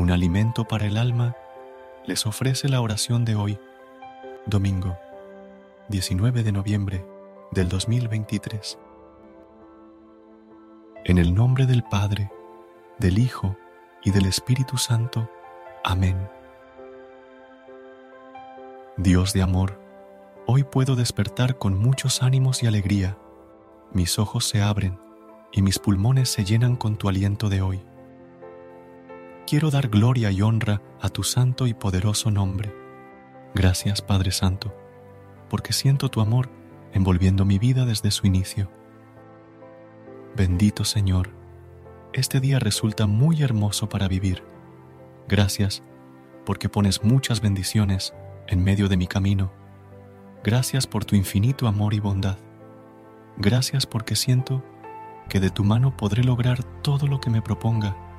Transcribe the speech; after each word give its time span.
Un 0.00 0.10
alimento 0.10 0.64
para 0.64 0.86
el 0.86 0.96
alma, 0.96 1.36
les 2.06 2.26
ofrece 2.26 2.70
la 2.70 2.80
oración 2.80 3.26
de 3.26 3.36
hoy, 3.36 3.58
domingo 4.46 4.96
19 5.90 6.42
de 6.42 6.52
noviembre 6.52 7.06
del 7.50 7.68
2023. 7.68 8.78
En 11.04 11.18
el 11.18 11.34
nombre 11.34 11.66
del 11.66 11.82
Padre, 11.82 12.32
del 12.98 13.18
Hijo 13.18 13.56
y 14.02 14.10
del 14.10 14.24
Espíritu 14.24 14.78
Santo. 14.78 15.28
Amén. 15.84 16.16
Dios 18.96 19.34
de 19.34 19.42
amor, 19.42 19.78
hoy 20.46 20.64
puedo 20.64 20.96
despertar 20.96 21.58
con 21.58 21.76
muchos 21.78 22.22
ánimos 22.22 22.62
y 22.62 22.66
alegría. 22.66 23.18
Mis 23.92 24.18
ojos 24.18 24.46
se 24.46 24.62
abren 24.62 24.98
y 25.52 25.60
mis 25.60 25.78
pulmones 25.78 26.30
se 26.30 26.46
llenan 26.46 26.76
con 26.76 26.96
tu 26.96 27.06
aliento 27.08 27.50
de 27.50 27.60
hoy 27.60 27.82
quiero 29.50 29.72
dar 29.72 29.88
gloria 29.88 30.30
y 30.30 30.42
honra 30.42 30.80
a 31.00 31.08
tu 31.08 31.24
santo 31.24 31.66
y 31.66 31.74
poderoso 31.74 32.30
nombre. 32.30 32.72
Gracias, 33.52 34.00
Padre 34.00 34.30
Santo, 34.30 34.72
porque 35.48 35.72
siento 35.72 36.08
tu 36.08 36.20
amor 36.20 36.48
envolviendo 36.92 37.44
mi 37.44 37.58
vida 37.58 37.84
desde 37.84 38.12
su 38.12 38.28
inicio. 38.28 38.70
Bendito 40.36 40.84
Señor, 40.84 41.30
este 42.12 42.38
día 42.38 42.60
resulta 42.60 43.08
muy 43.08 43.42
hermoso 43.42 43.88
para 43.88 44.06
vivir. 44.06 44.44
Gracias, 45.26 45.82
porque 46.46 46.68
pones 46.68 47.02
muchas 47.02 47.40
bendiciones 47.40 48.14
en 48.46 48.62
medio 48.62 48.88
de 48.88 48.98
mi 48.98 49.08
camino. 49.08 49.50
Gracias 50.44 50.86
por 50.86 51.04
tu 51.04 51.16
infinito 51.16 51.66
amor 51.66 51.92
y 51.92 51.98
bondad. 51.98 52.38
Gracias 53.36 53.84
porque 53.84 54.14
siento 54.14 54.62
que 55.28 55.40
de 55.40 55.50
tu 55.50 55.64
mano 55.64 55.96
podré 55.96 56.22
lograr 56.22 56.62
todo 56.82 57.08
lo 57.08 57.18
que 57.18 57.30
me 57.30 57.42
proponga 57.42 58.09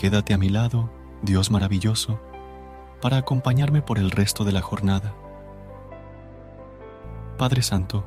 Quédate 0.00 0.32
a 0.32 0.38
mi 0.38 0.48
lado, 0.48 0.88
Dios 1.20 1.50
maravilloso, 1.50 2.18
para 3.02 3.18
acompañarme 3.18 3.82
por 3.82 3.98
el 3.98 4.10
resto 4.10 4.44
de 4.44 4.52
la 4.52 4.62
jornada. 4.62 5.14
Padre 7.36 7.60
Santo, 7.60 8.06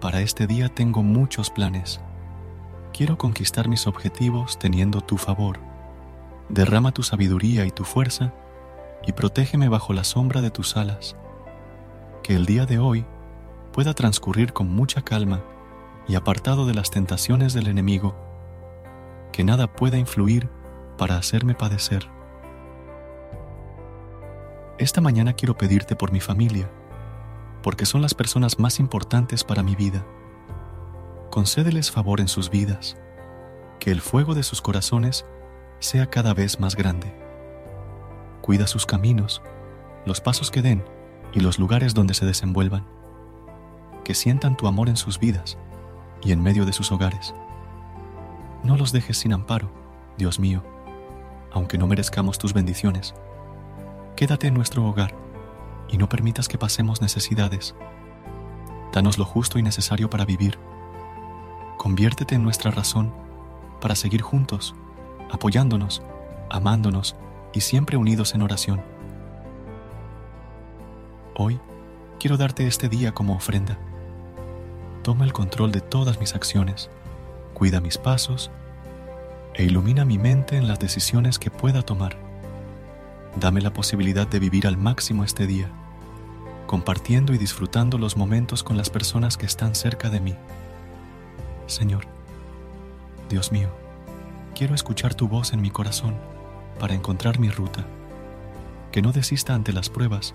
para 0.00 0.20
este 0.20 0.48
día 0.48 0.68
tengo 0.68 1.04
muchos 1.04 1.48
planes. 1.48 2.00
Quiero 2.92 3.18
conquistar 3.18 3.68
mis 3.68 3.86
objetivos 3.86 4.58
teniendo 4.58 5.00
tu 5.00 5.16
favor. 5.16 5.60
Derrama 6.48 6.90
tu 6.90 7.04
sabiduría 7.04 7.66
y 7.66 7.70
tu 7.70 7.84
fuerza 7.84 8.34
y 9.06 9.12
protégeme 9.12 9.68
bajo 9.68 9.92
la 9.92 10.02
sombra 10.02 10.40
de 10.40 10.50
tus 10.50 10.76
alas. 10.76 11.14
Que 12.24 12.34
el 12.34 12.46
día 12.46 12.66
de 12.66 12.80
hoy 12.80 13.06
pueda 13.72 13.94
transcurrir 13.94 14.52
con 14.52 14.68
mucha 14.74 15.02
calma 15.02 15.40
y 16.08 16.16
apartado 16.16 16.66
de 16.66 16.74
las 16.74 16.90
tentaciones 16.90 17.52
del 17.52 17.68
enemigo. 17.68 18.16
Que 19.30 19.44
nada 19.44 19.72
pueda 19.72 19.98
influir 19.98 20.50
para 21.02 21.16
hacerme 21.16 21.56
padecer. 21.56 22.08
Esta 24.78 25.00
mañana 25.00 25.32
quiero 25.32 25.58
pedirte 25.58 25.96
por 25.96 26.12
mi 26.12 26.20
familia, 26.20 26.70
porque 27.60 27.86
son 27.86 28.02
las 28.02 28.14
personas 28.14 28.60
más 28.60 28.78
importantes 28.78 29.42
para 29.42 29.64
mi 29.64 29.74
vida. 29.74 30.06
Concédeles 31.28 31.90
favor 31.90 32.20
en 32.20 32.28
sus 32.28 32.50
vidas, 32.50 32.96
que 33.80 33.90
el 33.90 34.00
fuego 34.00 34.36
de 34.36 34.44
sus 34.44 34.62
corazones 34.62 35.26
sea 35.80 36.06
cada 36.06 36.34
vez 36.34 36.60
más 36.60 36.76
grande. 36.76 37.12
Cuida 38.40 38.68
sus 38.68 38.86
caminos, 38.86 39.42
los 40.06 40.20
pasos 40.20 40.52
que 40.52 40.62
den 40.62 40.84
y 41.32 41.40
los 41.40 41.58
lugares 41.58 41.94
donde 41.94 42.14
se 42.14 42.26
desenvuelvan. 42.26 42.86
Que 44.04 44.14
sientan 44.14 44.56
tu 44.56 44.68
amor 44.68 44.88
en 44.88 44.96
sus 44.96 45.18
vidas 45.18 45.58
y 46.22 46.30
en 46.30 46.44
medio 46.44 46.64
de 46.64 46.72
sus 46.72 46.92
hogares. 46.92 47.34
No 48.62 48.76
los 48.76 48.92
dejes 48.92 49.18
sin 49.18 49.32
amparo, 49.32 49.68
Dios 50.16 50.38
mío 50.38 50.62
aunque 51.52 51.78
no 51.78 51.86
merezcamos 51.86 52.38
tus 52.38 52.52
bendiciones. 52.52 53.14
Quédate 54.16 54.46
en 54.46 54.54
nuestro 54.54 54.84
hogar 54.86 55.14
y 55.88 55.98
no 55.98 56.08
permitas 56.08 56.48
que 56.48 56.58
pasemos 56.58 57.00
necesidades. 57.00 57.74
Danos 58.92 59.18
lo 59.18 59.24
justo 59.24 59.58
y 59.58 59.62
necesario 59.62 60.10
para 60.10 60.24
vivir. 60.24 60.58
Conviértete 61.78 62.34
en 62.34 62.42
nuestra 62.42 62.70
razón 62.70 63.12
para 63.80 63.96
seguir 63.96 64.22
juntos, 64.22 64.74
apoyándonos, 65.30 66.02
amándonos 66.50 67.16
y 67.52 67.60
siempre 67.60 67.96
unidos 67.96 68.34
en 68.34 68.42
oración. 68.42 68.82
Hoy 71.34 71.60
quiero 72.20 72.36
darte 72.36 72.66
este 72.66 72.88
día 72.88 73.12
como 73.12 73.34
ofrenda. 73.34 73.78
Toma 75.02 75.24
el 75.24 75.32
control 75.32 75.72
de 75.72 75.80
todas 75.80 76.20
mis 76.20 76.34
acciones, 76.34 76.90
cuida 77.54 77.80
mis 77.80 77.98
pasos 77.98 78.50
e 79.54 79.64
ilumina 79.64 80.04
mi 80.04 80.18
mente 80.18 80.56
en 80.56 80.66
las 80.66 80.78
decisiones 80.78 81.38
que 81.38 81.50
pueda 81.50 81.82
tomar. 81.82 82.16
Dame 83.36 83.60
la 83.60 83.72
posibilidad 83.72 84.26
de 84.26 84.38
vivir 84.38 84.66
al 84.66 84.76
máximo 84.76 85.24
este 85.24 85.46
día, 85.46 85.68
compartiendo 86.66 87.34
y 87.34 87.38
disfrutando 87.38 87.98
los 87.98 88.16
momentos 88.16 88.62
con 88.62 88.76
las 88.76 88.88
personas 88.88 89.36
que 89.36 89.46
están 89.46 89.74
cerca 89.74 90.08
de 90.08 90.20
mí. 90.20 90.34
Señor, 91.66 92.06
Dios 93.28 93.52
mío, 93.52 93.68
quiero 94.54 94.74
escuchar 94.74 95.14
tu 95.14 95.28
voz 95.28 95.52
en 95.52 95.60
mi 95.60 95.70
corazón 95.70 96.14
para 96.78 96.94
encontrar 96.94 97.38
mi 97.38 97.50
ruta, 97.50 97.84
que 98.90 99.02
no 99.02 99.12
desista 99.12 99.54
ante 99.54 99.72
las 99.72 99.88
pruebas 99.88 100.34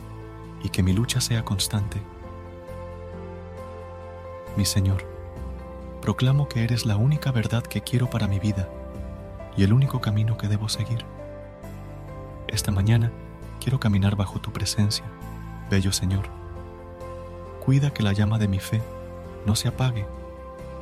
y 0.64 0.70
que 0.70 0.84
mi 0.84 0.94
lucha 0.94 1.22
sea 1.22 1.44
constante. 1.44 2.02
Mi 4.56 4.66
Señor, 4.66 5.06
proclamo 6.02 6.48
que 6.48 6.64
eres 6.64 6.86
la 6.86 6.98
única 6.98 7.32
verdad 7.32 7.64
que 7.64 7.82
quiero 7.82 8.10
para 8.10 8.28
mi 8.28 8.40
vida 8.40 8.68
y 9.58 9.64
el 9.64 9.74
único 9.74 10.00
camino 10.00 10.38
que 10.38 10.48
debo 10.48 10.70
seguir. 10.70 11.04
Esta 12.48 12.72
mañana 12.72 13.12
quiero 13.60 13.80
caminar 13.80 14.16
bajo 14.16 14.40
tu 14.40 14.54
presencia, 14.54 15.04
bello 15.70 15.92
Señor. 15.92 16.30
Cuida 17.66 17.92
que 17.92 18.04
la 18.04 18.14
llama 18.14 18.38
de 18.38 18.48
mi 18.48 18.60
fe 18.60 18.82
no 19.46 19.56
se 19.56 19.68
apague 19.68 20.06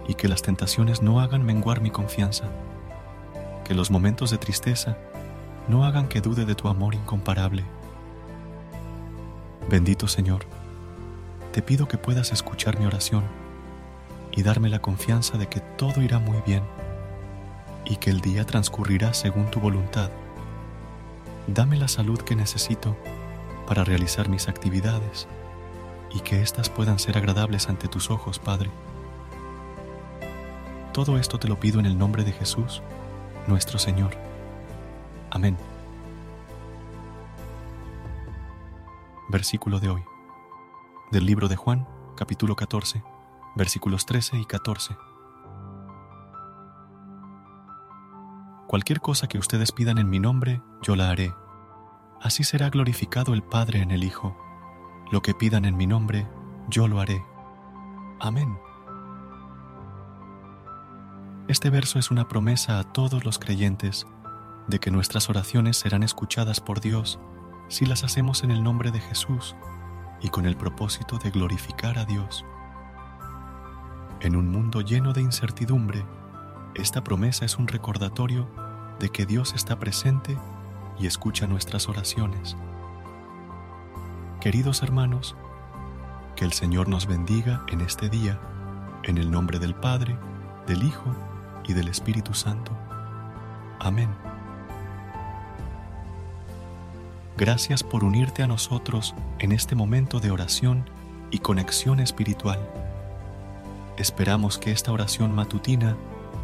y 0.07 0.13
que 0.13 0.27
las 0.27 0.43
tentaciones 0.43 1.01
no 1.01 1.19
hagan 1.21 1.43
menguar 1.43 1.81
mi 1.81 1.89
confianza, 1.89 2.45
que 3.63 3.73
los 3.73 3.89
momentos 3.89 4.29
de 4.29 4.37
tristeza 4.37 4.97
no 5.67 5.85
hagan 5.85 6.07
que 6.07 6.21
dude 6.21 6.45
de 6.45 6.53
tu 6.53 6.67
amor 6.67 6.93
incomparable. 6.93 7.63
Bendito 9.69 10.07
Señor, 10.07 10.45
te 11.53 11.63
pido 11.63 11.87
que 11.87 11.97
puedas 11.97 12.31
escuchar 12.33 12.77
mi 12.77 12.85
oración 12.85 13.23
y 14.31 14.43
darme 14.43 14.69
la 14.69 14.79
confianza 14.79 15.37
de 15.37 15.47
que 15.47 15.61
todo 15.61 16.03
irá 16.03 16.19
muy 16.19 16.39
bien 16.45 16.61
y 17.85 17.97
que 17.97 18.09
el 18.09 18.21
día 18.21 18.45
transcurrirá 18.45 19.13
según 19.13 19.49
tu 19.51 19.59
voluntad. 19.59 20.09
Dame 21.47 21.77
la 21.77 21.87
salud 21.87 22.19
que 22.19 22.35
necesito 22.35 22.97
para 23.67 23.83
realizar 23.83 24.29
mis 24.29 24.47
actividades 24.47 25.27
y 26.11 26.21
que 26.21 26.41
éstas 26.41 26.69
puedan 26.69 26.99
ser 26.99 27.17
agradables 27.17 27.69
ante 27.69 27.87
tus 27.87 28.09
ojos, 28.09 28.39
Padre. 28.39 28.71
Todo 30.93 31.17
esto 31.17 31.37
te 31.39 31.47
lo 31.47 31.59
pido 31.59 31.79
en 31.79 31.85
el 31.85 31.97
nombre 31.97 32.23
de 32.23 32.31
Jesús, 32.31 32.81
nuestro 33.47 33.77
Señor. 33.77 34.11
Amén. 35.29 35.57
Versículo 39.27 39.79
de 39.79 39.89
hoy. 39.89 40.03
Del 41.11 41.25
libro 41.25 41.47
de 41.47 41.55
Juan, 41.55 41.87
capítulo 42.15 42.55
14, 42.55 43.03
versículos 43.55 44.05
13 44.05 44.37
y 44.37 44.45
14. 44.45 44.95
Cualquier 48.75 48.99
cosa 48.99 49.27
que 49.29 49.37
ustedes 49.37 49.71
pidan 49.71 49.99
en 49.99 50.09
mi 50.09 50.19
nombre, 50.19 50.61
yo 50.81 50.97
la 50.97 51.09
haré. 51.09 51.33
Así 52.21 52.43
será 52.43 52.69
glorificado 52.69 53.33
el 53.33 53.41
Padre 53.41 53.79
en 53.79 53.89
el 53.89 54.03
Hijo. 54.03 54.35
Lo 55.13 55.21
que 55.21 55.33
pidan 55.33 55.63
en 55.63 55.77
mi 55.77 55.87
nombre, 55.87 56.27
yo 56.67 56.89
lo 56.89 56.99
haré. 56.99 57.23
Amén. 58.19 58.59
Este 61.47 61.69
verso 61.69 61.99
es 61.99 62.11
una 62.11 62.27
promesa 62.27 62.77
a 62.77 62.83
todos 62.83 63.23
los 63.23 63.39
creyentes 63.39 64.07
de 64.67 64.79
que 64.79 64.91
nuestras 64.91 65.29
oraciones 65.29 65.77
serán 65.77 66.03
escuchadas 66.03 66.59
por 66.59 66.81
Dios 66.81 67.17
si 67.69 67.85
las 67.85 68.03
hacemos 68.03 68.43
en 68.43 68.51
el 68.51 68.61
nombre 68.61 68.91
de 68.91 68.99
Jesús 68.99 69.55
y 70.21 70.27
con 70.27 70.45
el 70.45 70.57
propósito 70.57 71.17
de 71.17 71.31
glorificar 71.31 71.97
a 71.97 72.03
Dios. 72.03 72.43
En 74.19 74.35
un 74.35 74.51
mundo 74.51 74.81
lleno 74.81 75.13
de 75.13 75.21
incertidumbre, 75.21 76.03
esta 76.73 77.05
promesa 77.05 77.45
es 77.45 77.57
un 77.57 77.69
recordatorio 77.69 78.64
de 78.99 79.09
que 79.09 79.25
Dios 79.25 79.53
está 79.53 79.77
presente 79.77 80.37
y 80.99 81.07
escucha 81.07 81.47
nuestras 81.47 81.89
oraciones. 81.89 82.55
Queridos 84.41 84.83
hermanos, 84.83 85.35
que 86.35 86.45
el 86.45 86.53
Señor 86.53 86.87
nos 86.87 87.07
bendiga 87.07 87.63
en 87.67 87.81
este 87.81 88.09
día, 88.09 88.39
en 89.03 89.17
el 89.17 89.31
nombre 89.31 89.59
del 89.59 89.75
Padre, 89.75 90.17
del 90.67 90.83
Hijo 90.83 91.15
y 91.67 91.73
del 91.73 91.87
Espíritu 91.87 92.33
Santo. 92.33 92.71
Amén. 93.79 94.09
Gracias 97.37 97.83
por 97.83 98.03
unirte 98.03 98.43
a 98.43 98.47
nosotros 98.47 99.13
en 99.39 99.51
este 99.51 99.75
momento 99.75 100.19
de 100.19 100.31
oración 100.31 100.89
y 101.31 101.39
conexión 101.39 101.99
espiritual. 101.99 102.59
Esperamos 103.97 104.57
que 104.57 104.71
esta 104.71 104.91
oración 104.91 105.33
matutina 105.33 105.97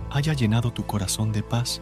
haya 0.09 0.33
llenado 0.33 0.71
tu 0.71 0.86
corazón 0.86 1.31
de 1.31 1.44
paz 1.44 1.81